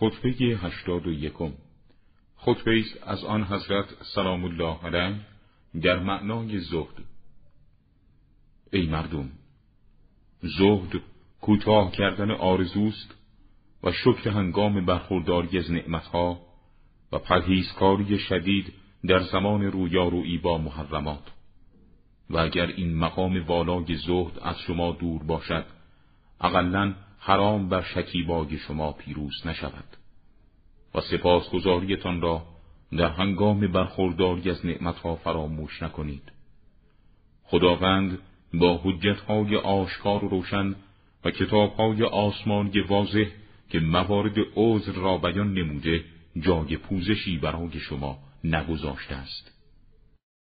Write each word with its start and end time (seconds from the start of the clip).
خطبه 0.00 0.30
هشتاد 0.30 1.06
و 1.06 1.12
یکم. 1.12 1.52
خطبه 2.36 2.84
از 3.06 3.24
آن 3.24 3.44
حضرت 3.44 3.86
سلام 4.14 4.44
الله 4.44 4.78
علیه 4.84 5.16
در 5.82 5.98
معنای 5.98 6.60
زهد. 6.60 7.04
ای 8.72 8.86
مردم 8.86 9.30
زهد 10.42 11.02
کوتاه 11.40 11.92
کردن 11.92 12.30
آرزوست 12.30 13.14
و 13.82 13.92
شکر 13.92 14.30
هنگام 14.30 14.86
برخورداری 14.86 15.58
از 15.58 15.70
نعمتها 15.70 16.40
و 17.12 17.18
پرهیزکاری 17.18 18.18
شدید 18.18 18.72
در 19.04 19.20
زمان 19.20 19.62
رویارویی 19.62 20.38
با 20.38 20.58
محرمات. 20.58 21.32
و 22.30 22.38
اگر 22.38 22.66
این 22.66 22.94
مقام 22.94 23.46
والای 23.46 23.96
زهد 23.96 24.38
از 24.42 24.58
شما 24.58 24.92
دور 24.92 25.22
باشد 25.22 25.66
اقلا 26.40 26.94
حرام 27.20 27.68
بر 27.68 27.82
شکیبای 27.82 28.58
شما 28.58 28.92
پیروز 28.92 29.46
نشود 29.46 29.96
و 30.94 31.00
سپاسگزاریتان 31.00 32.20
را 32.20 32.42
در 32.92 33.08
هنگام 33.08 33.60
برخورداری 33.60 34.50
از 34.50 34.66
نعمتها 34.66 35.16
فراموش 35.16 35.82
نکنید. 35.82 36.32
خداوند 37.44 38.18
با 38.54 38.80
حجتهای 38.84 39.56
آشکار 39.56 40.24
و 40.24 40.28
روشن 40.28 40.74
و 41.24 41.30
کتابهای 41.30 42.02
آسمانی 42.02 42.80
واضح 42.80 43.26
که 43.70 43.80
موارد 43.80 44.34
عذر 44.56 44.92
را 44.92 45.18
بیان 45.18 45.54
نموده 45.54 46.04
جای 46.36 46.76
پوزشی 46.76 47.38
برای 47.38 47.80
شما 47.80 48.18
نگذاشته 48.44 49.14
است. 49.14 49.59